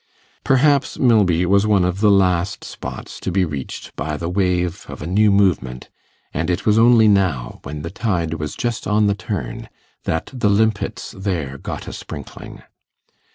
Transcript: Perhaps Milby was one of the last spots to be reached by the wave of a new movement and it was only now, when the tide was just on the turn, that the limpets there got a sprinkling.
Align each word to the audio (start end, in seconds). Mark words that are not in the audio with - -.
Perhaps 0.43 0.97
Milby 0.97 1.45
was 1.45 1.67
one 1.67 1.85
of 1.85 1.99
the 1.99 2.09
last 2.09 2.63
spots 2.63 3.19
to 3.19 3.31
be 3.31 3.45
reached 3.45 3.95
by 3.95 4.17
the 4.17 4.29
wave 4.31 4.83
of 4.89 5.03
a 5.03 5.05
new 5.05 5.29
movement 5.29 5.91
and 6.33 6.49
it 6.49 6.65
was 6.65 6.79
only 6.79 7.07
now, 7.07 7.59
when 7.61 7.83
the 7.83 7.91
tide 7.91 8.33
was 8.33 8.55
just 8.55 8.87
on 8.87 9.05
the 9.05 9.13
turn, 9.13 9.69
that 10.05 10.31
the 10.33 10.49
limpets 10.49 11.13
there 11.15 11.59
got 11.59 11.87
a 11.87 11.93
sprinkling. 11.93 12.63